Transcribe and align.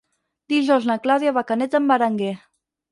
Dijous 0.53 0.87
na 0.93 0.97
Clàudia 1.05 1.37
va 1.37 1.45
a 1.45 1.49
Canet 1.53 1.77
d'en 1.77 1.95
Berenguer. 1.95 2.37